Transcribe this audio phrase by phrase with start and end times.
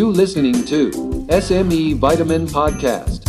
[0.00, 0.80] You listening to
[1.44, 3.20] SME Vitamin Podcast.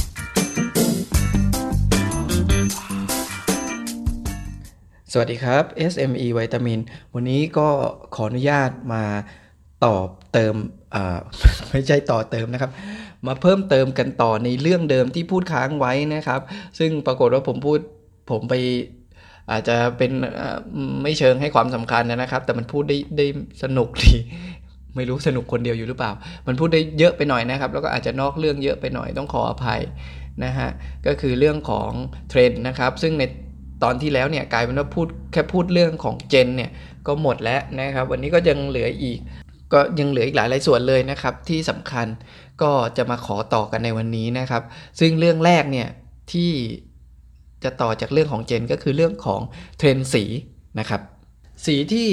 [5.12, 6.80] สวัสดีครับ SME วิตามิน
[7.14, 7.70] วันนี้ก็
[8.16, 9.04] ขออนุญาตมา
[9.86, 10.56] ตอบเติม
[11.72, 12.72] ไม่ใช่ต่อเติมนะครับ
[13.28, 16.42] มาเพิ่มเติมกันต่อในเรื่องเดิมที่พูดค้างไว้นะครับ
[16.80, 17.80] ซึ่งปรากฏว่าผมพูด
[18.32, 18.56] ผมไป
[19.52, 20.12] อาจจะเป็น
[21.04, 23.26] ไม่เชิงให้ความสำคัญนะครับ แต่มันพูดได้ได้
[23.64, 24.14] สนุกดี
[24.96, 26.12] ไม่รู้สนุกคนเดียวอยู่หรือเปล่า
[26.48, 29.82] มันพูดได้เยอะไปหน่อยนะครับ แล้วก็อาจจะนอกเรื่องเยอะไปหน่อยต้องขออภัย
[30.44, 30.70] นะฮะ
[31.08, 31.92] ก็คือเรื่องของ
[32.30, 33.24] เทรนด์นะครับ ซึ่งใน
[33.84, 36.72] ตอนที่แล้วเนี่ยกลายเป็นว่าพูดแค่พูดเรื่องของเจนเนี่ย
[37.08, 39.20] ก็หมดแล้วนะครับ วันนี้ก็ยังเหลืออีก
[39.74, 42.08] ก็ยังเหลืออีกหลายหลายส่วนเลยนะครับ ที่สำคัญ
[42.62, 44.64] ก็จะมาขอต่อกันในวันนี้นะครับ
[45.00, 45.88] ซึ่งเรื่องแรกเนี่ย
[46.32, 46.52] ที่
[47.64, 49.42] จะต่อจากเรื่องของเจนก็คือเรื่องของ
[49.78, 50.24] เทรนด์สี
[50.80, 51.02] นะครับ
[51.66, 52.10] สีที่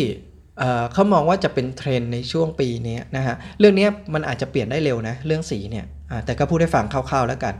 [0.93, 5.85] เขามองว่าจะเป็นเทรนด์ในช่วงปีนี้นะฮะเรื่องนี้มันอาจจะเปลี่ยนได้เร็วนะเรื่องสีเนี่ย
[6.25, 7.55] แต่ก็พูดให้ฟังคร่าวๆแล้วกัน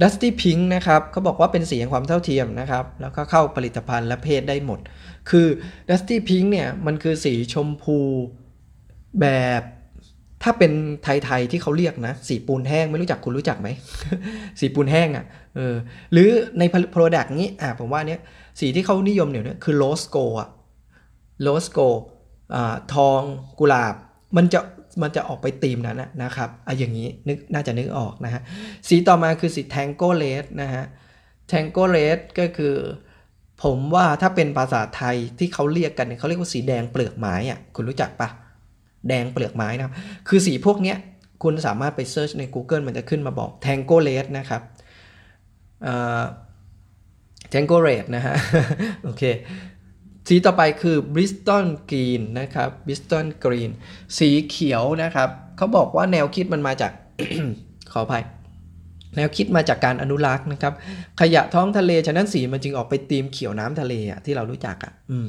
[0.00, 4.78] Dusty Pink นะครับเขาบอกว่าเป็นสีแห่งความเท่าเทียมนะครับ แล้วก็เข้าผลิตภัณฑ์และเพศได้หมด
[5.30, 5.46] คือ
[5.88, 7.98] Dusty Pink เนี่ยมันคือสีชมพู
[9.20, 9.26] แบ
[9.60, 9.62] บ
[10.42, 13.68] ถ้าเป็นไทยๆที่เขาเรียกนะ สีปูนแห้งไม่รู้จักคุณรู้จักไหม
[14.60, 15.24] สีปูนแห้งอะ่ะ
[15.56, 15.74] เออ
[16.12, 16.62] หรือใน
[16.94, 18.20] Product นี้อะผมว่าเนี้ย
[18.60, 20.48] สีที่เขานิยมเดี๋ยคือ Rose Gold อะ
[21.42, 21.78] โรสโก
[22.94, 23.20] ทอง
[23.58, 23.94] กุหลาบ
[24.36, 24.60] มันจะ
[25.02, 28.42] มันจะออกไปตีมนั้นนะครับออย่างนี้นึกน่าจะนึกออกนะฮะ
[28.88, 30.84] สีต่อมาคือสีแทงโกเลสนะฮะ
[31.48, 32.74] แทงโกเลสก็คือ
[33.62, 38.28] ผมว่าถ้าเป็นภาษาไทยที่เขาเรียกกันเขาเรียกว่าสีแดงเปลือกไม้อะคุณรู้จักปะ
[39.08, 39.94] แดงเปลือกไม้นะครับ
[40.28, 40.96] คือสีพวกเนี้ย
[41.42, 44.62] คุณสามารถไปเซิร์ชใน Google มันจะขึ้นมาบอกแทงโกเลสนะครับ
[47.50, 48.34] แทงโกเรดนะฮะ
[49.04, 49.22] โอเค
[50.28, 53.70] สีต่อไปคือ Bristol Green นะครับ Bristol Green
[54.18, 56.92] สีเขียวนะครับเขาบอกว่าแนวคิดมันมาจาก
[57.92, 58.24] ขออภัย
[59.16, 60.74] แนวคิดมาจากการอนุรักษ์นะครับ
[61.20, 65.28] ขยะท้องทะเล ฉะนั้นสีมันจึงออกไปตีมเขียวน้ำทะเลอะที่เรารู้จักอะอืม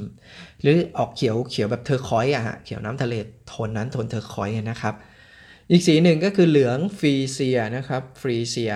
[0.62, 3.14] หรือออกเขียวเขียวแบบ turquoise อะฮะเขียวน้ำทะเล
[3.48, 4.94] โทนนั้นโทน turquoise นะครับ
[5.70, 8.72] อีกสีหนึ่งก็คือเหลือง freesia นะครับ freesia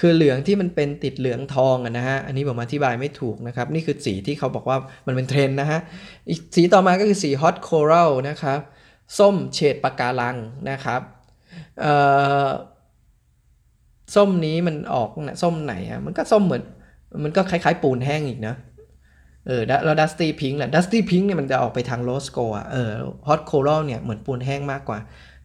[0.00, 5.80] คือเหลืองที่มันเป็นติดเหลืองทองอะนะฮะ อันนี้ผมอธิบายไม่ถูกนะครับ นี่คือสีที่เขาบอกว่ามันเป็นเทรนด์นะฮะ
[6.28, 8.60] อีกสีต่อมาก็คือสี hot coral นะครับ
[9.18, 10.36] ส้มเฉดปะการัง
[10.70, 11.00] นะครับ
[14.14, 16.62] ส้มนี้มันออกนะส้มไหนอะมันก็ส้มเหมือน
[17.24, 18.54] มันก็คล้ายๆปูนแห้งอีกนะ
[19.46, 22.90] เออ แล้ว dusty pink แหละ dusty pink เนี่ยมันจะออกไปทาง rose gold อะ เออ
[23.28, 24.98] hot coral เนี่ยเหมือนปูนแห้งมากกว่า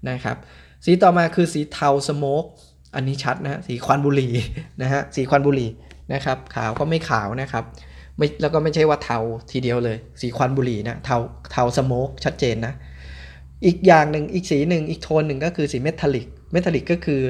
[0.10, 0.38] นะครับ
[0.86, 2.44] สีต่อมาคือสีเทา smoke
[2.96, 4.34] อันนี้ชัดนะสีควันบุหรี่
[4.82, 5.70] นะฮะสีควันบุหรี่
[6.14, 7.64] นะครับขาวก็ไม่ขาวนะครับ
[8.18, 9.18] ไม่แล้วก็ไม่ใช่ว่าเทา
[9.52, 11.18] ทีเดียวเลย สีควันบุหรี่นะเทา
[11.52, 12.74] เทา smoke ชัดเจนนะ
[13.66, 17.22] อีกอย่างหนึ่งอีกสีหนึ่งอีกโทนหนึ่งก็คือสี metallic metallic ก็คือ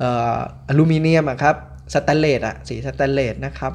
[0.00, 1.56] อลูมิเนียมครับ
[1.94, 3.72] สแตนเลสอะสีสแตนเลสนะครับ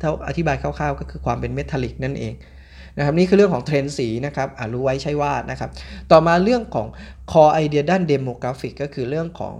[0.00, 2.34] ถ้าอธิบายคร่าวๆ ก็คือความเป็น metallic นั่นเอง
[2.96, 5.70] นะครับนี่คือเรื่องของเทรนด์สีนะครับอ่ารู้ไว้ใช่ว่านะครับ
[6.10, 6.86] ต่อมาเรื่องของ
[7.32, 9.54] core idea ด้าน demographic ก็คือเรื่องของ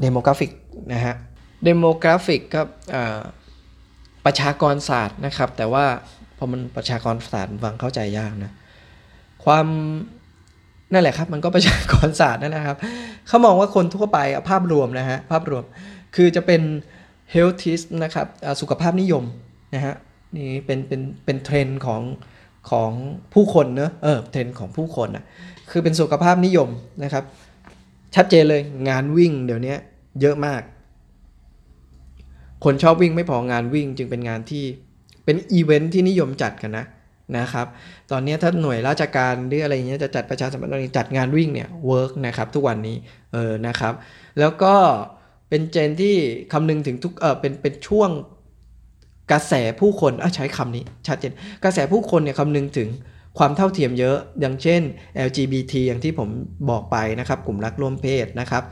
[0.00, 0.50] demographic
[0.92, 1.14] นะฮะ
[1.64, 2.62] demographic ก็
[4.24, 5.84] ประชากรศาสตร์นะครับ แต่ว่า
[6.36, 8.52] พอมันประชากรศาสตร์ฟังเข้าใจยากนะ
[9.44, 9.66] ความ
[10.92, 12.76] นั่นแหละครับ มันก็ประชากรศาสตร์นั่นนะครับ
[13.26, 14.18] เขามองว่าคนทั่วไป
[14.50, 15.64] ภาพรวมนะฮะภาพรวม
[16.16, 16.62] คือจะเป็น
[17.34, 18.26] healthist นะครับ
[18.60, 19.24] สุขภาพนิยม
[19.74, 19.94] นะฮะ
[20.36, 22.02] นี่เป็นเป็นเป็นเทรนด์ของ
[22.70, 22.90] ของ
[23.34, 25.24] ผู้คนเนอะเออเทรนด์ของผู้คนนะ
[25.70, 26.68] คือเป็นสุขภาพนิยม
[27.04, 27.24] นะครับ
[28.14, 29.74] ชัดเจนเลยงานวิ่งเดี๋ยวนี้
[30.20, 30.62] เยอะมาก
[32.64, 34.64] คนชอบวิ่งไม่พองานวิ่งจึงเป็นงานที่
[35.24, 36.86] เป็นอีเวนท์ที่นิยมจัดกันนะ
[37.38, 37.66] นะครับ
[38.10, 42.96] ตอนนี้ถ้าหน่วยราชการหรืออะไรเงี้ยจะจัดประชาสัมพันธ์จัดงานวิ่งเนี่ย work นะครับทุกวันนี้
[43.32, 43.92] เออนะครับ
[44.38, 44.74] แล้วก็
[45.48, 46.16] เป็น gen ที่
[46.52, 48.10] คำนึงถึงทุกเออเป็นเป็นช่วง
[49.32, 51.32] กระแสผู้คนอะใช้คำนี้ชัดเจน
[51.64, 52.88] กระแสผู้คนเนี่ยคำนึงถึง
[53.38, 54.82] ความเท่าเทียมเยอะอย่างเช่น
[55.26, 56.28] LGBT อย่างที่ผม
[56.70, 58.64] บอกไปนะครับ กลุ่มรักร่วมเพศนะครับ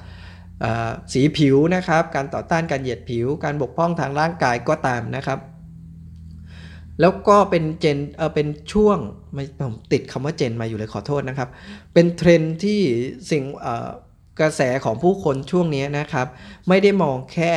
[1.13, 5.39] สีผิวนะครับ การต่อต้านการเหยียดผิว การบกพร่องทางร่างกายก็ตามนะครับ
[7.01, 8.99] แล้วก็เป็นเจนเออเป็นช่วง
[9.61, 11.49] ผมติดคำว่าเจนมาอยู่เลยขอโทษนะครับ
[11.95, 12.81] เป็นเทรนที่
[13.31, 13.45] สิ่ง
[14.41, 16.27] กระแสของผู้คนช่วงนี้นะครับ
[16.69, 17.53] ไม่ได้มองแค่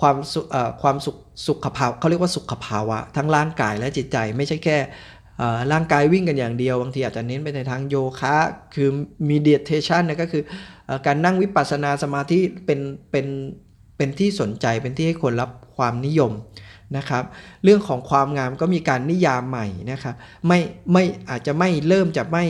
[0.00, 0.40] ความสุ
[0.82, 1.16] ความสุข
[1.48, 4.78] สุขภาวะเขาเรียกว่าสุขภาวะ ทั้งร่างกายและจิตใจไม่ใช่แค่
[5.72, 8.36] ร่างกายวิ่งกันอย่างเดียว บางทีอาจจะเน้นไปในทางโยคะ
[8.74, 8.88] คือ
[9.28, 10.42] มีเดียเทชันนะก็คือ
[11.06, 12.80] การนั่งวิปัสสนาสมาธิเป็น
[13.10, 13.26] เป็น
[13.96, 16.32] เป็นที่สนใจเป็นที่ให้คนรับความนิยม
[16.96, 17.24] นะครับ
[17.64, 20.14] เรื่องของความงามก็มีการนิยามใหม่นะครับ
[20.46, 20.58] ไม่
[20.92, 22.44] ไม่อาจจะไม่เริ่มจะไม่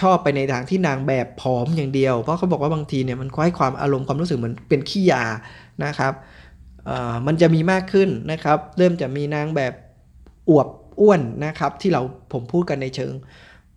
[0.00, 5.24] ชอบไปในทางที่นางแบบผอมอย่างเดียว เพราะเขาบอกว่าบางทีเนี่ยมันให้ความอารมณ์ความรู้สึกเหมือนเป็นขี้ยา
[5.84, 6.12] นะครับ
[7.26, 9.72] มันจะมีมากขึ้นนะครับ เริ่มจะมีนางแบบ
[10.50, 10.68] อวบ
[11.00, 12.02] อ้วนนะครับ ที่เรา
[12.32, 13.12] ผมพูดกันในเชิง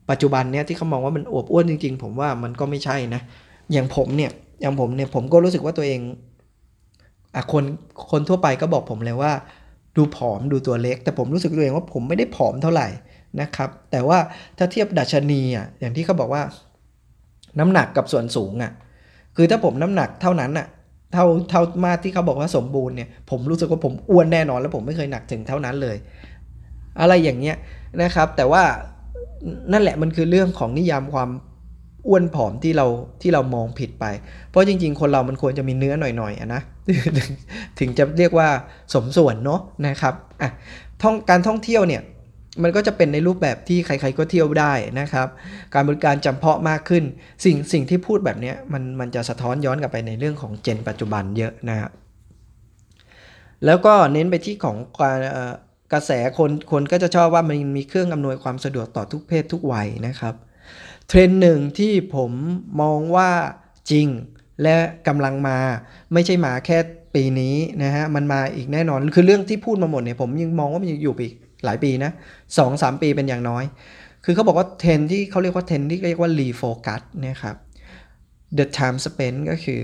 [0.09, 3.21] ปัจจุบันเนี่ยที่เขามองว่ามันอวบอ้วนจริง ๆ ผมว่ามันก็ไม่ใช่นะ
[3.71, 4.31] อย่างผมเนี่ย
[4.61, 5.99] อย่างผมเนี่ยผมก็รู้สึกว่าตัวเอง
[7.35, 7.63] อะคน
[8.11, 9.31] คนทั่วไปก็บอกผมเลยว่า
[9.95, 12.87] ดูผอมดูตัวเล็ก แต่ผมรู้สึกตัวเองว่าผมไม่ได้ผอมเท่าไหร่
[13.41, 14.17] นะครับ แต่ว่า
[14.57, 16.43] ถ้าเทียบดัชนีอะอย่างที่เขาบอกว่า
[17.59, 18.71] น้ำหนักกับส่วนสูงอะ
[19.35, 20.67] คือถ้าผมน้ำหนักเท่านั้นอะ
[21.13, 25.97] เท่าเท่ามาที่เขาบอกว่าสมบูรณ์เนี่ยผมรู้สึกว่าผมอ้วนแน่นอน แล้วผมไม่เคยหนักถึงเท่านั้นเลย
[26.99, 27.57] อะไรอย่างเงี้ย
[28.03, 28.63] นะครับ แต่ว่า
[29.71, 31.29] นั่นแหละมันคือเรื่องของนิยามความ
[32.07, 32.87] อ้วนผอมที่เรา
[33.21, 34.05] ที่เรามองผิดไป
[34.49, 36.61] เพราะจริง ๆ คนเรามันควรจะมีเนื้อหน่อยๆนะ
[37.79, 38.49] ถึงจะเรียกว่า
[38.93, 40.49] สมส่วนเนาะนะครับอะ
[41.01, 42.01] ท่องการท่องเที่ยวเนี่ย
[42.63, 45.27] มันก็จะเป็นในรูปแบบที่ใครๆก็เที่ยวได้นะครับ
[45.73, 47.03] การบริการจำเพาะมากขึ้น
[47.45, 51.91] สิ่งสิ่งที่พูดแบบนี้มันมันจะสะท้อนย้อนกลับไปในเรื่องของเจนปัจจุบันเยอะนะครับ
[53.65, 55.17] แล้วก็เน้นไปที่ของการ
[55.93, 60.33] กระแสคนคนก็จะชอบว่ามันมีเครื่องอำนวยความสะดวกต่อทุกเพศทุกวัยนะครับ
[61.07, 62.31] เทรนด์หนึ่งที่ผม
[62.81, 63.29] มองว่า
[63.91, 64.07] จริง
[64.63, 64.75] และ
[65.07, 65.57] กำลังมา
[66.13, 66.77] ไม่ใช่มาแค่
[67.15, 71.33] ปีนี้นะฮะมันมาอีกแน่นอนคือเรื่องที่พูดมาหมดเนี่ยผมยังมองว่ามันยังอยู่อีก
[71.65, 72.11] หลายปีนะ
[72.57, 73.63] สองสามปีเป็นอย่างน้อย
[74.25, 77.55] คือเขาบอกว่าเทรนด์ที่เขาเรียกว่าเทรนด์ที่เรียกว่า refocus นะครับ
[78.57, 79.81] the time spent ก็คือ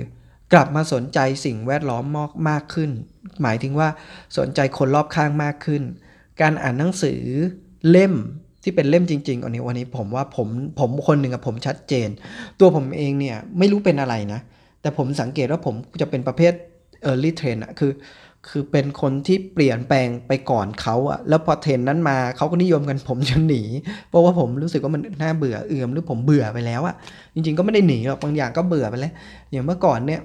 [0.54, 2.92] กลับมาสนใจสิ่งแวดล้อมมากมากขึ้น
[3.42, 3.88] หมายถึงว่า
[4.38, 5.84] สนใจคนรอบข้างมากขึ้น
[6.42, 7.22] การอ่านหนังสือ
[7.90, 8.14] เล่ม
[8.64, 10.48] ที่เป็นเล่มจริงๆอันนี้วันนี้ผมว่าผม
[10.80, 12.10] ผมคนหนึ่งกับผมชัดเจน
[12.60, 14.40] ตัวผมเองเนี่ยไม่รู้เป็นอะไรนะ
[14.82, 16.54] แต่ผมสังเกตว่าผมจะเป็นประเภท
[17.10, 17.92] early train อะคือ
[18.50, 23.64] คือเป็นคนที่เปลี่ยนแปลงไปก่อนเขาอะแล้วพอเทรนนั้นมาเขาก็นิยมกันผมจะหนี
[24.10, 26.96] เพราะว่าผมรู้สึกว่ามันน่าเบื่อเอื่อมหรือผมเบื่อไปแล้วอะ
[27.34, 29.14] จริงๆก็ไม่ได้หนีหรอกบางอย่างก็เบื่อไปแล้ว
[29.52, 30.22] อย่างเมื่อก่อนเนี่ย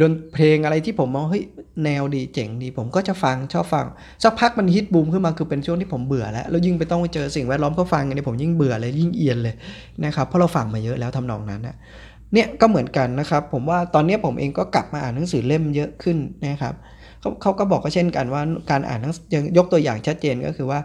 [0.00, 1.44] ดนเพลงอะไรที่ผมมองเฮ้ย
[1.84, 3.86] แนวดีเจ๋งดี ผมก็จะฟังชอบฟัง
[4.22, 9.54] สักพักมันฮิตบูมขึ้นมาคือเป็นช่วงที่ผมเบื่อแล้วแล้วยิ่งไปต้องไปเจอสิ่งแวดล้อมเขาฟังกันเนี่ยผมยิ่งเบื่อเลยยิ่งเอียนเลย
[10.04, 11.76] นะครับเพราะเราฟังมาเยอะแล้วทำนองนั้นนะ
[12.32, 16.74] เนี่ยก็เหมือนกันนะครับ ผมว่าตอนนี้ผมเองก็กลับมาอ่านหนังสือเล่มเยอะขึ้นนะครับ
[17.20, 20.80] เขาเขาก็บอกก็เช่นกันว่าการอ่านหนังยังยกตัวอย่างชัดเจนก็คือว่า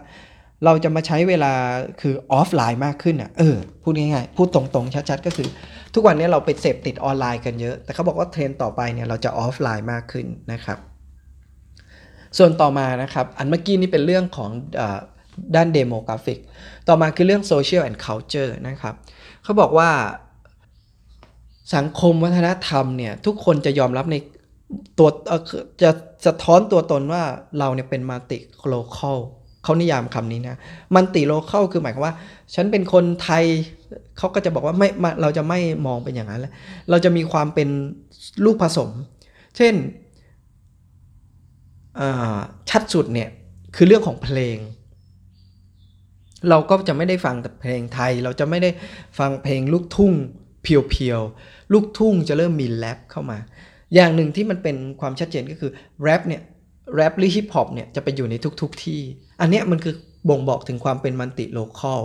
[0.64, 1.52] เราจะมาใช้เวลา
[2.00, 5.48] คือออฟไลน์มากขึ้นอะเออพูดง่ายๆพูดตรงๆชัดๆก็คือ
[5.94, 10.78] ทุกวันนี้เราไปเสพติดออนไลน์กันเยอะ แต่เขาบอกว่าเทรนด์ต่อไปเนี่ยเราจะออฟไลน์มากขึ้นนะครับ
[12.38, 14.50] ส่วนต่อมานะครับ อันเมื่อกี้นี่เป็นเรื่องของ
[14.80, 14.82] อ
[15.56, 16.38] ด้าน demographic
[16.88, 18.94] ต่อมาคือเรื่อง social and culture นะครับ
[19.42, 19.90] เขาบอกว่า
[21.74, 24.16] สังคมวัฒนธรรมเนี่ยทุกคนจะยอมรับใน
[24.98, 25.08] ตัว
[25.82, 25.90] จะ
[26.26, 27.22] สะท้อนตัวตนว่า
[27.58, 29.18] เราเนี่ยเป็น multi-local
[29.64, 30.56] เขานิยามคำนี้นะ
[30.94, 32.14] multi-local คือหมายความว่า
[32.54, 33.44] ฉันเป็นคนไทย
[34.18, 34.88] เขาก็จะบอกว่าไม่
[35.22, 36.52] เราจะไม่มองเป็นอย่างนั้นแล้ว
[36.90, 37.68] เราจะมีความเป็น
[38.44, 38.90] ลูกผสม
[39.56, 39.74] เช่น
[42.70, 43.28] ชัดสุดเนี่ย
[43.76, 44.58] คือเรื่องของเพลง
[46.48, 48.70] เราก็จะไม่ได้ฟังแต่เพลงไทย เราจะไม่ได้
[49.18, 50.12] ฟังเพลงลูกทุ่ง
[50.62, 53.38] เpure ๆลูกทุ่งจะเริ่มมีแรปเข้ามา
[53.94, 55.70] อย่างหนึ่งที่มันเป็นความชัดเจนก็คือ
[56.02, 56.42] แรปเนี่ย
[56.94, 59.00] แรปหรือฮิปฮอปเนี่ยจะไปอยู่ในทุกๆทที่
[59.40, 59.94] อันนี้มันคือ
[60.28, 62.02] บ่งบอกถึงความเป็น multi-local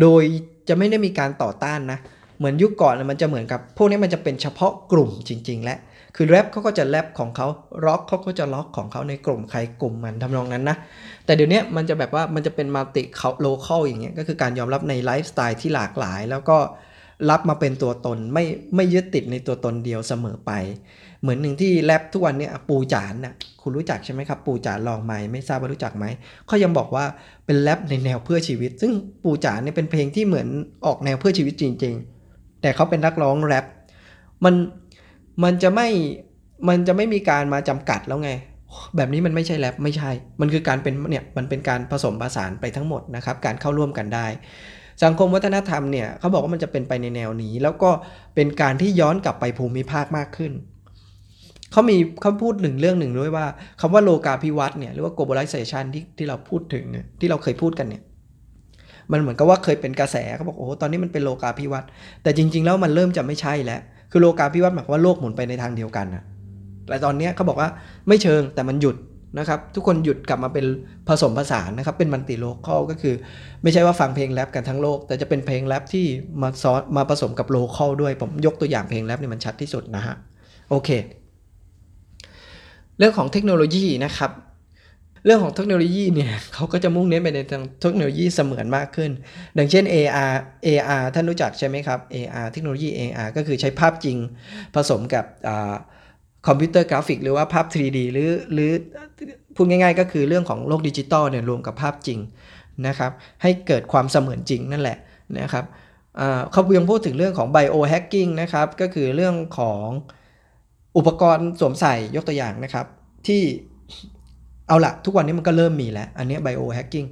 [0.00, 0.22] โดย
[0.68, 1.98] จะไม่ได้มีการต่อต้านนะ
[2.38, 5.78] เหมือนยุคก่อนมันจะเหมือนกับ พวกนี้มันจะเป็นเฉพาะกลุ่มจริง ๆ และ
[6.16, 7.46] คือแรปเขาก็จะแรปของเขา
[7.84, 10.76] ร็อกเขาก็จะร็อกของเขาในกลุ่มใครกลุ่มมันทำนองนั้นนะ
[11.24, 13.02] แต่เดี๋ยวนี้มันจะแบบว่ามันจะเป็น multi
[13.40, 16.58] โลเคอลอย่างเงี้ย ก็คือการยอมรับในไลฟ์สไตล์ที่หลากหลาย แล้วก็
[17.30, 18.44] รับมาเป็นตัวตนไม่
[18.76, 20.52] ไม่ยึดติดในตัวตนเดียวเสมอไป
[21.24, 26.04] เหมือนหนึ่งที่แรปทุกวันเนี้ปูจานนะ่ะคุณรู้จักใช่ไหมครับ ปูจานลองไหมไม่ทราบว่ารู้จักไหม
[26.46, 27.04] เขายังบอกว่า
[27.46, 28.92] เป็นแรปในแนวเพื่อชีวิต ซึ่ง
[29.24, 30.48] ปูจานเนี่ยเป็นเพลงที่เหมือน
[30.86, 31.94] ออกแนวเพื่อชีวิตจริง
[32.28, 33.64] ๆ แต่เขาเป็นนักร้องแรป
[34.44, 34.54] มัน
[35.44, 35.88] มันจะไม่
[36.68, 38.30] มันจะไม่มีการมาจำกัดแล้วไง
[38.96, 44.26] แบบนี้มันไม่ใช่แรปไม่ใช่ มันคือการเป็นเนี่ยมันเป็นการผสมผสานไปทั้งหมดนะครับการเข้าร่วมกันได้
[45.04, 47.90] สังคมวัฒนธรรมเนี่ยเขาบอกว่ามันจะเป็นไปในแนวนี้ แล้วก็
[48.34, 50.52] เป็นการที่ย้อนกลับไปภูมิภาคมากขึ้น
[51.74, 53.46] เขามีเขาพูดหนึ่งเรื่องหนึ่งด้วยว่า
[53.80, 58.02] คำว่าโลกาภิวัตน์เนี่ยหรือว่า globalization ที่ที่เราพูดถึงเนี่ยที่เราเคยพูดกันเนี่ย
[59.12, 61.88] มันเหมือนกับว่าเคยเป็นกระแสเขาบอกโอ้ตอนนี้มันเป็นโลกาภิวัตน์
[62.22, 66.22] แต่จริง ๆ แล้วมันเริ่มจะไม่ใช่แล้ว คือโลกาภิวัตน์หมายความว่าโลกหมุนไปในทางเดียวกันนะ
[66.88, 67.68] แต่ตอนนี้เขาบอกว่า
[68.08, 68.96] ไม่เชิงแต่มันหยุด
[69.38, 70.66] นะครับทุกคนหยุดกลับมาเป็น
[71.08, 73.14] ผสมผสานนะครับเป็น multi-local ก็คือ
[73.62, 76.06] ไม่ใช่ว่าฟังเพลงแรปกันทั้งโลก แต่จะเป็นเพลงแรปที่
[76.42, 80.14] มาซอสมาผสมกับ local ด้วย ผมยกตัวอย่างเพลงแรปนี่มันชัดที่สุดนะฮะ
[80.70, 80.90] โอเค
[82.98, 84.32] เรื่องของเทคโนโลยีนะครับ
[85.26, 89.10] เรื่องของเทคโนโลยีเนี่ยเขาก็จะมุ่งเน้นไปในทางเทคโนโลยีเสมือนมากขึ้น
[89.58, 90.34] ดังเช่น AR
[90.66, 94.16] AR ท่านรู้จักใช่ไหมครับ AR เทคโนโลยี AR ก็คือใช้ภาพจริง
[94.74, 95.24] ผสมกับ
[96.46, 98.70] คอมพิวเตอร์กราฟิกหรือว่าภาพ 3D หรือหรือ
[99.54, 102.18] พูดง่ายๆ ก็คือเรื่องของโลกดิจิตอลเนี่ยรวมกับภาพจริง
[102.86, 104.98] นะครับ ให้เกิดความเสมือนจริงนั่นแหละ
[105.40, 105.64] นะครับ
[106.52, 109.86] เขายังพูดถึงเรื่องของ biohacking นะครับ ก็คือเรื่องของ
[110.96, 112.86] อุปกรณ์สวมใส่ยกตัวอย่างนะครับ
[113.26, 113.42] ที่
[114.68, 117.08] เอาละทุกวันนี้มันก็เริ่มมีแล้ว อันนี้ biohacking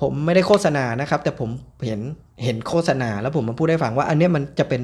[0.00, 1.50] ผมไม่ได้โฆษณานะครับ แต่ผม
[1.86, 2.00] เห็น
[2.44, 4.80] เห็นโฆษณาแล้วผมมาพูดให้ฟังว่า อันนี้มันจะเป็น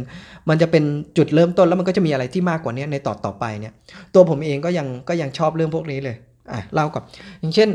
[0.49, 0.85] มันจะเป็น
[1.17, 3.73] จุดเริ่มต้นแล้วมันก็จะมีอะไรที่มากกว่านี้ในต่อต่อไปเนี่ย
[4.15, 6.17] ตัวผมเองก็ยังก็ยังชอบเรื่องพวกนี้เลย
[6.53, 7.03] อะเล่ากับ
[7.41, 7.71] อย่างเช่น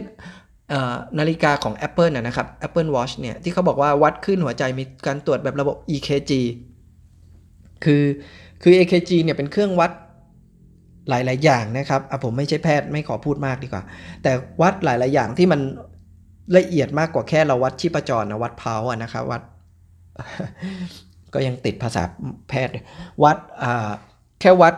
[1.20, 6.32] นาฬิกาของ Apple นะครับ Apple Watch เนี่ยที่เขาบอกว่าวัดขึ้นหัวใจมีการตรวจแบบระบบ EKG
[7.84, 8.04] คือ
[8.62, 9.92] คือ EKG เนี่ยเป็นเครื่องวัด
[11.10, 13.84] หลาย ๆ อย่างนะครับอะผมไม่ใช่แพทย์ไม่ขอพูดมากดีกว่า
[14.24, 14.32] แต่
[14.62, 15.62] วัดหลาย ๆ อย่างที่มัน
[16.58, 19.42] ละเอียดมากกว่าแค่เราวัดชีพจรนะวัดเพาอะนะครับวัด
[21.34, 22.04] ก็ยังติดภาษา
[22.50, 22.74] แพทย์
[23.24, 23.38] วัด
[24.42, 24.74] แค่วัด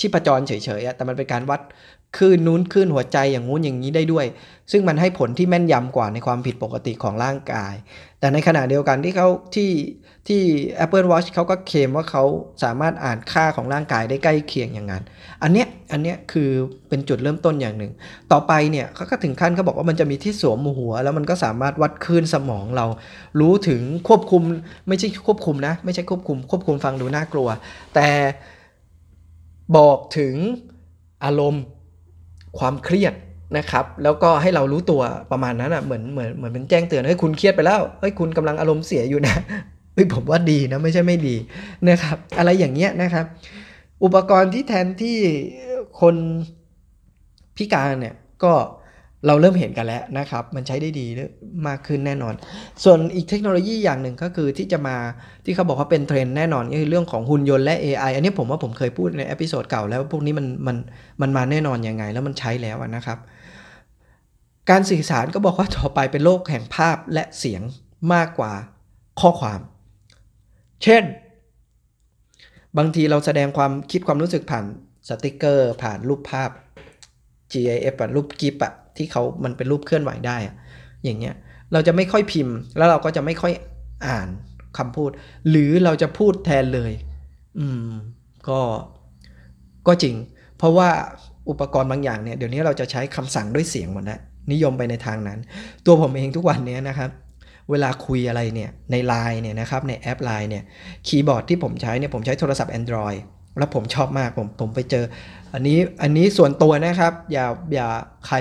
[0.00, 1.60] ชีพจรเฉยๆแต่มันเป็นการวัด
[2.16, 4.26] คลื่นนู้นคลื่นหัวใจอย่างงู้นอย่างนี้ได้ด้วย
[4.70, 7.74] ซึ่งมันให้ผลที่แม่นยำกว่าในความผิดปกติของร่างกาย
[8.20, 9.70] แต่ในขณะเดียวกันที่เขาที่
[10.28, 10.42] ที่
[10.84, 12.24] Apple Watch เขาก็เคลมว่าเขา
[12.62, 15.02] สามารถอ่านค่าของร่างกายได้ใกล้เคียงอย่างนั้น
[15.42, 16.50] อันเนี้ยอันเนี้ยคือ
[16.88, 17.92] เป็นจุดเริ่มต้นอย่างหนึ่ง
[18.32, 22.86] ต่อไปเนี่ยเขาก็ถึงขั้นเขาบอกว่ามันจะมีที่สวมหัว แล้วมันก็สามารถวัดคลื่นสมองเรา
[23.40, 24.42] รู้ถึงควบคุม
[24.88, 27.48] ไม่ใช่ควบคุมนะ ไม่ใช่ควบคุม ควบคุมฟังดูน่ากลัว
[27.94, 28.08] แต่
[29.76, 30.34] บอกถึง
[31.24, 31.64] อารมณ์
[32.58, 33.14] ความเครียด
[33.58, 39.34] นะครับ แล้วก็ให้เรารู้ตัวประมาณนั้นอะเหมือนเหมือนเหมือนเป็นแจ้งเตือนเฮ้ยคุณเครียดไปแล้วเฮ้ยคุณกำลังอารมณ์เสียอยู่นะ
[39.94, 41.34] เฮ้ยผมว่าดีนะไม่ใช่ไม่ดี
[41.88, 43.24] นะครับ อะไรอย่างเงี้ยนะครับ
[44.04, 45.18] อุปกรณ์ที่แทนที่
[46.00, 46.16] คน
[47.56, 48.14] พิการเนี่ย
[48.44, 48.52] ก็
[49.26, 51.06] เราเริ่มเห็นกันแล้วนะครับ มันใช้ได้ดี
[51.68, 52.34] มากขึ้นแน่นอน
[52.84, 54.96] ส่วนอีกเทคโนโลยีอย่างหนึ่งก็คือที่จะมา
[55.44, 60.76] ที่เขาบอกว่าเป็นเทรนด์แน่นอนก็คือเรื่องของหุ่นยนต์และ AI อันนี้ผมว่าผมเคยพูดใน episode เก่าแล้วพวกนี้มันมัน
[61.20, 63.18] มันมาแน่นอนยังไง แล้วมันใช้แล้วนะครับ
[64.70, 67.62] การสื่อสารก็บอกว่าต่อไปเป็นโลกแห่งภาพและเสียง
[68.14, 68.52] มากกว่า
[69.20, 69.60] ข้อความ
[70.84, 71.04] เช่น
[72.78, 74.64] บางทีเราแสดงความคิดความรู้สึกผ่าน
[75.08, 76.50] สติกเกอร์ ผ่านรูปภาพ
[77.52, 80.54] GIF รูปกิฟอะ ที่เขามันเป็นรูปเคลื่อนไหวได้อะ
[81.04, 81.34] อย่างเงี้ย
[81.72, 83.52] เราจะไม่ค่อยพิมพ์ แล้วเราก็จะไม่ค่อย
[84.06, 84.28] อ่าน
[84.78, 85.10] คำพูด
[85.50, 86.92] หรือเราจะพูดแทนเลย
[87.58, 87.88] อืม
[88.48, 88.60] ก็
[89.86, 90.14] ก็จริง
[90.58, 90.88] เพราะว่า
[91.50, 94.20] อุปกรณ์บางอย่างเนี่ยเดี๋ยวนี้เราจะใช้คำสั่งด้วยเสียงหมดแล้ว
[94.52, 95.38] นิยมไปในทางนั้น
[95.86, 97.10] ตัวผมเองทุกวันนี้นะครับ
[97.70, 100.64] เวลาคุยอะไรเนี่ยใน Line เนี่ยนะครับในแอป Line เนี่ย
[101.06, 103.20] คีย์บอร์ดที่ผมใช้เนี่ยผมใช้โทรศัพท์ Android
[103.58, 105.04] แล้วผมชอบมากผมผมไปเจอ
[105.54, 107.88] อันนี้อันนี้ส่วนตัวนะครับ อย่าอย่า
[108.26, 108.36] ใคร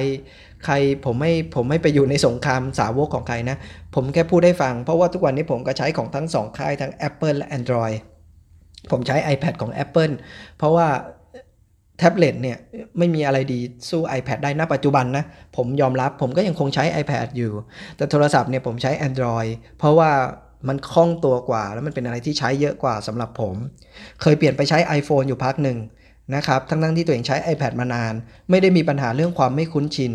[0.65, 0.73] ใคร
[1.05, 3.57] ผมไม่ผมไม่ไปอยู่ในสงครามสาวกของใครนะ
[3.95, 7.95] ผมแค่พูดให้ฟัง เพราะว่าทุกวันนี้ผมก็ใช้ของทั้งสองค่ายทั้ง Apple และ Android
[8.91, 10.13] ผมใช้ iPad ของ Apple
[10.57, 10.87] เพราะว่า
[11.97, 12.57] แท็บเล็ตเนี่ย
[12.97, 13.59] ไม่มีอะไรดี
[13.89, 15.23] สู้ iPad ได้ณปัจจุบันนะ
[15.57, 17.51] ผมยอมรับผมก็ยังคงใช้ iPad อยู่
[17.97, 20.11] แต่โทรศัพท์เนี่ยผมใช้ Android เพราะว่า
[20.67, 23.55] มันคล่องตัวกว่า แล้วมันเป็นอะไรที่ใช้เยอะกว่าสำหรับผม
[24.21, 25.77] เคยเปลี่ยนไปใช้ iPhone อยู่พักหนึ่ง
[26.35, 28.13] นะครับ ทั้งทั้งที่ตัวเองใช้ iPad มานาน
[28.49, 30.13] ไม่ได้มีปัญหาเรื่องความไม่คุ้นชิน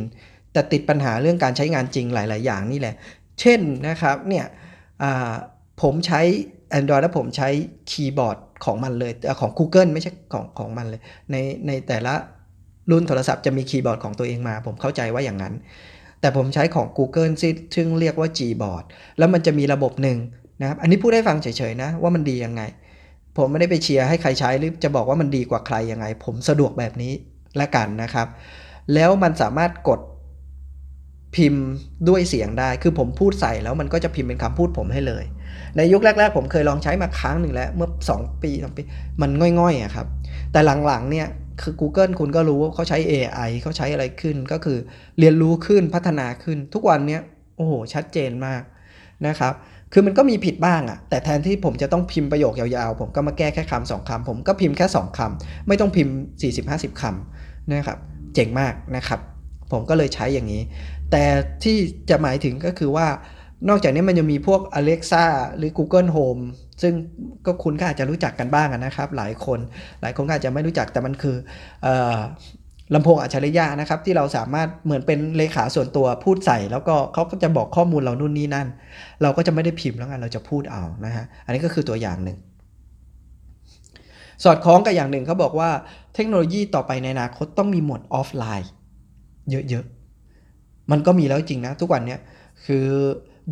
[0.52, 2.94] แต่ติดปัญหาเรื่องการใช้งานจริงหลาย ๆ อย่างนี่แหละ
[3.40, 4.46] เช่นนะครับเนี่ย
[5.82, 6.20] ผมใช้
[6.78, 7.48] Android แล้วผมใช้
[7.90, 12.14] คีย์บอร์ดของมันเลยของ Google ไม่ใช่ของของมันเลย ในในแต่ละ
[12.90, 15.54] รุ่นโทรศัพท์จะมีคีย์บอร์ดของตัวเองมา ผมเข้าใจว่าอย่างนั้น
[16.22, 17.32] แต่ผมใช้ของ Google
[17.74, 18.84] ซึ่งเรียกว่า Gboard
[19.18, 20.18] แล้วมันจะมีระบบหนึ่ง
[20.60, 22.62] นะครับ อันนี้พูดให้ฟังเฉยๆนะว่ามันดียังไง
[23.36, 27.12] ผมไม่ได้ไปเชียร์ให้ใครใช้หรือจะบอกว่ามันดีกว่าใครยังไง ผมสะดวกแบบนี้
[27.60, 28.28] ละกันนะครับ
[28.94, 30.00] แล้วมันสามารถกด
[31.36, 31.64] พิมพ์
[32.08, 35.24] ด้วยเสียงได้ คือผมพูดใส่แล้วมันก็จะพิมพ์เป็นคำพูดผมให้เลย
[35.76, 38.82] ในยุคแรก ๆ ผมเคยลองใช้มาครั้งหนึ่งแล้วเมื่อ 2 ปีสปี
[39.22, 40.06] มันง่อยๆอะครับ
[40.52, 41.26] แต่หลังๆเนี่ย
[41.60, 44.78] คือ Google คุณก็รู้ว่าเขาใช้ AI เขาใช้อะไรขึ้นก็คือ
[45.18, 47.22] เรียนรู้ขึ้นพัฒนาขึ้นทุกวันเนี้ย
[47.56, 48.62] โอ้โห ชัดเจนมาก
[49.26, 49.54] นะครับ
[49.92, 56.14] คือมันก็มีผิดบ้างอะแต่แทนที่ผมจะต้องพิมพ์ประโยคยาวๆ ผมก็มาแก้แค่คำสองคำผมก็พิมพ์แค่ 2คำไม่ต้องพิมพ์
[56.58, 57.98] 40-50คำนะครับ
[58.34, 59.20] เจ๋งมากนะครับ
[59.72, 60.62] ผมก็เลยใช้อย่างนี้
[61.10, 61.24] แต่
[61.64, 61.76] ที่
[62.10, 63.06] จะหมายถึงก็คือว่า
[63.68, 65.24] นอกจากนี้มันยังมีพวก Alexa
[65.56, 66.42] หรือ Google Home
[66.82, 66.92] ซึ่ง
[67.46, 69.58] ก็คุณก็อาจจะรู้จักกันบ้างนะครับ หลายคน
[70.02, 71.36] หลายคนก็อาจจะไม่รู้จักแต่มันคือ
[72.94, 78.68] ลำโพงอัจฉริยะนะครับ ที่เราสามารถเหมือนเป็นเลขาส่วนตัวพูดใส่ แล้วก็เขาก็จะบอกข้อมูลเรานู่นนี่นั่น
[79.22, 82.38] เราก็จะไม่ได้พิมพ์แล้วไงเราจะพูดเอานะฮะอันนี้ก็คือตัวอย่างหนึ่ง
[84.44, 85.70] สอดคล้องกับอย่างหนึ่งเขาบอกว่า
[86.14, 88.70] เทคโนโลยีต่อไปในอนาคตต้องมีโหมดออฟไลน์
[89.50, 92.20] เยอะๆ มันก็มีแล้วจริงนะ ทุกวันเนี้ย
[92.64, 92.86] คือ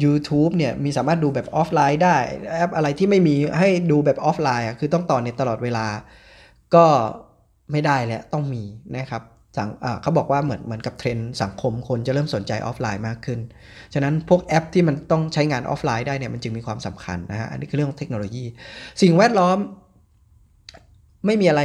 [0.04, 2.16] YouTube เนี่ยมีสามารถดูแบบออฟไลน์ได้
[2.56, 5.87] แอปอะไรที่ไม่มีให้ดูแบบออฟไลน์คือต้องต่อเน็ตตลอดเวลา
[6.75, 6.85] ก็
[7.73, 8.62] ไม่ได้แล้วต้องมี
[8.94, 9.23] นะครับ
[9.56, 13.40] สังอ่าเขาบอกว่าเหมือนเหมือนกับเทรนด์สังคมคนจะเริ่มสนใจออฟไลน์มากขึ้น
[13.94, 18.44] ฉะนั้นพวกแอปที่มันต้องใช้งานออฟไลน์ได้เนี่ยมันจึงมีความสำคัญนะฮะ อันนี้คือเรื่องของเทคโนโลยี
[19.02, 19.59] สิ่งแวดล้อม
[21.26, 21.62] ไม่มีอะไร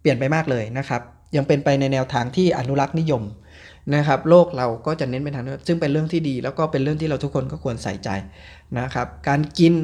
[0.00, 1.02] เปลี่ยนไปมากเลยนะครับ
[1.36, 3.22] ยังเป็นไปในแนวทางที่อนุรักษ์นิยม
[3.94, 8.10] นะครับโลกเราก็จะเน้นไปทางนั้นซึ่งเป็นเรื่องที่ดี แล้วก็เป็นเรื่องที่เราทุกคนก็ควรใส่ใจ
[8.78, 9.74] นะครับการกิน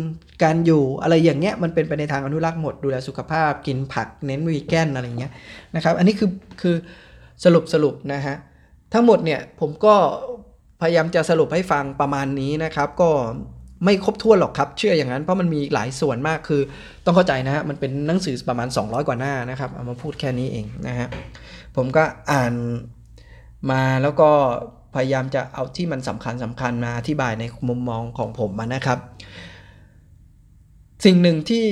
[0.44, 5.32] การอยู่อะไรอย่างเงี้ยมันเป็นไปในทางอนุรักษ์หมดดูแลสุขภาพ กินผักเน้นวีแกนอะไรเงี้ย
[5.74, 6.30] นะครับอันนี้คือ
[6.60, 6.74] คือ
[7.44, 8.36] สรุปสรุปนะฮะ
[8.92, 9.94] ทั้งหมดเนี่ยผมก็
[10.80, 13.10] พยายามจะสรุปให้ฟังประมาณนี้นะครับ ก็
[13.84, 16.62] ไม่ครบถ้วนหรอกครับ เชื่ออย่างนั้นเพราะมันมีหลายส่วนมากคือ
[17.04, 21.08] ต้องเข้าใจนะฮะมันเป็นหนังสือประมาณ 200 กว่าหน้านะครับเอามาพูดแค่นี้เองนะฮะ
[21.76, 22.54] ผมก็อ่าน
[23.70, 24.30] มาแล้วก็
[24.94, 28.98] พยายามจะเอาที่มันสำคัญสำคัญมาอธิบายในมุมมองของผมนะครับ
[31.04, 31.66] สิ่งหนึ่งที่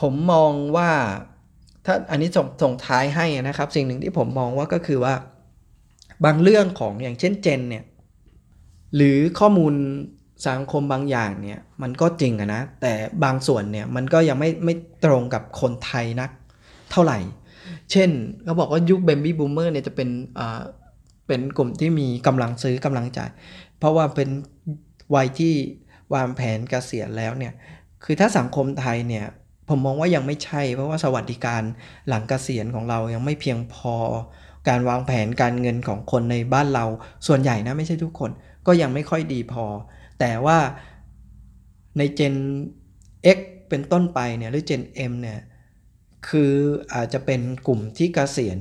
[0.00, 0.90] ผมมองว่า
[1.86, 5.14] ถ้าอันนี้ส่งส่งท้ายให้นะครับ สิ่งหนึ่งที่ผมมองว่าก็คือว่า
[6.24, 7.84] บางเรื่องของอย่างเช่นเจนเนี่ย
[8.96, 9.74] หรือข้อมูล
[10.46, 12.92] สังคมบางอย่างเนี่ยมันก็จริงอะนะ แต่
[13.24, 14.74] บางส่วนเนี่ยมันก็ยังไม่ไม่
[15.04, 16.30] ตรงกับคนไทยนัก
[16.90, 17.18] เท่าไหร่
[17.92, 18.10] เช่น
[18.44, 20.40] เขาบอกว่ายุคเบบี้บูมเมอร์เนี่ยจะเป็นอ
[21.26, 23.30] เป็นกลุ่มที่มีกำลังซื้อกำลังจ่าย
[23.78, 24.28] เพราะว่าเป็น
[25.14, 25.54] วัยที่
[26.14, 27.52] วางแผนเกษียณแล้วเนี่ย
[28.04, 29.26] คือถ้าสังคมไทยเนี่ย
[29.68, 31.62] ผมมองว่ายังไม่ใช่ เพราะว่าสวัสดิการ
[32.08, 33.94] หลังเกษียณของเรายังไม่เพียงพอ
[34.68, 36.84] การวางแผนการเงินของคนในบ้านเรา
[37.26, 38.30] ส่วนใหญ่นะไม่ใช่ทุกคน
[38.66, 39.64] ก็ยังไม่ค่อยดีพอ
[40.20, 40.58] แต่ว่า
[41.98, 42.34] ในเจน
[43.36, 45.40] X เป็นต้นไปเนี่ยหรือ Gen M เนี่ย
[46.28, 46.52] คือ
[46.94, 48.58] อาจจะเป็นกลุ่มที่เกษียณ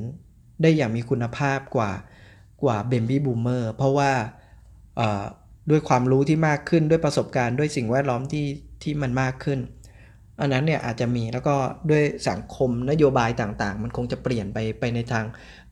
[0.62, 1.92] ได้อย่างมีคุณภาพกว่า
[2.64, 4.12] กว่าเบบี้บูมเมอร์เพราะว่า
[5.70, 8.46] ด้วยความรู้ที่มากขึ้นด้วยประสบการณ์ด้วยสิ่งแวดล้อมที่
[8.84, 9.60] ที่มันมากขึ้น
[10.42, 11.56] อันนั้นเนี่ยอาจจะมีแล้วก็
[11.90, 15.26] ด้วยสังคมนโยบายต่างๆ มันคงจะเปลี่ยนไปไปในทาง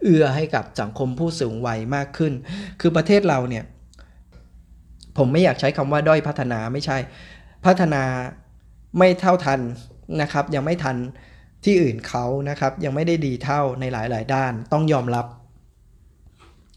[0.04, 2.34] เอื้อให้กับสังคมผู้สูงวัยมากขึ้น
[2.82, 3.64] คือประเทศเราเนี่ย
[5.18, 6.98] ผมไม่อยากใช้คำว่าด้อยพัฒนาไม่ใช่
[7.66, 8.04] พัฒนา
[8.98, 9.60] ไม่เท่าทัน
[10.22, 10.98] นะครับ ยังไม่ทัน
[11.66, 15.26] ที่อื่นเขานะครับ ยังไม่ได้ดีเท่าในหลายๆ ด้านต้องยอมรับ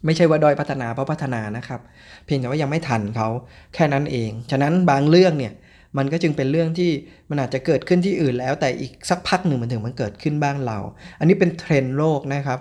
[0.07, 1.81] ไม่ใช่ว่าด้อยพัฒนาเพราะพัฒนานะครับ
[2.25, 3.29] เพียงแต่ว่ายังไม่ทันเขา
[3.75, 5.53] แค่นั้นเอง ฉะนั้นบางเรื่องเนี่ย
[5.99, 6.90] มันก็จึงเป็นเรื่องที่
[7.31, 10.79] มันอาจจะเกิดขึ้นที่อื่นแล้ว แต่อีกสักพักหนึ่งมันถึงมันเกิดขึ้นบ้างเรา
[11.19, 12.59] อันนี้เป็นเทรนด์โลกนะครับ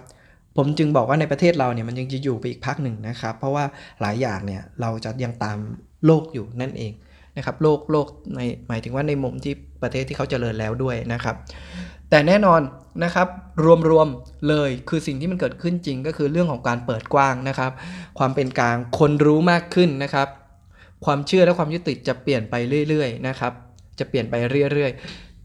[0.58, 3.66] ผมจึงบอกว่าในประเทศเราเนี่ยมันยังจะอยู่ไปอีกพักหนึ่งนะครับ เพราะว่า
[4.02, 5.58] หลายอย่างเนี่ยเราจะยังตาม
[6.06, 6.94] โลกอยู่นั่นเอง
[7.38, 11.36] นะครับโลกโลกในหมายถึงว่าในมุมที่ประเทศที่เขาเจริญแล้วด้วยนะครับ
[12.10, 12.62] แต่แน่นอน
[13.04, 13.28] นะครับ
[13.90, 17.72] รวมๆเลยคือสิ่งที่มันเกิดขึ้นจริงก็คือเรื่องของการเปิดกว้างนะครับ
[18.20, 20.28] ความเป็นกลางคนรู้มากขึ้นนะครับ
[21.06, 22.56] ความเชื่อและความยึดติดจะเปลี่ยนไป
[22.90, 23.54] เรื่อยๆนะครับ
[24.00, 24.36] จะเปลี่ยนไป
[24.74, 24.92] เรื่อย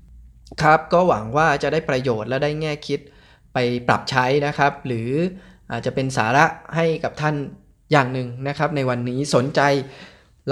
[0.04, 3.00] ๆครับก็หวังว่าจะได้ประโยชน์และได้แง่คิด
[3.54, 3.58] ไป
[3.88, 5.10] ปรับใช้นะครับ หรือ
[5.70, 6.44] อาจจะเป็นสาระ
[6.76, 7.34] ให้กับท่าน
[7.92, 9.60] อย่างหนึ่งนะครับ ในวันนี้สนใจ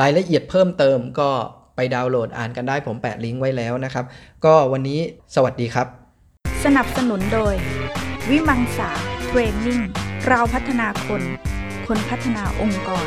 [0.00, 1.30] รายละเอียดเพิ่มเติมก็
[1.76, 4.04] ไปดาวน์โหลดอ่านกันได้ผมแปะลิงก์ไว้แล้วนะครับ
[4.44, 5.00] ก็วันนี้
[5.34, 5.97] สวัสดีครับ
[6.64, 7.54] สนับสนุนโดย
[8.30, 8.90] วิมังสา
[9.26, 9.80] เทรนนิ่ง
[10.26, 11.22] เราพัฒนาคน
[11.86, 13.06] คนพัฒนาองค์กร